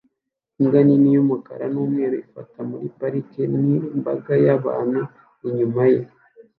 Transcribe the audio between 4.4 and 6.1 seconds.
y'abantu inyuma ye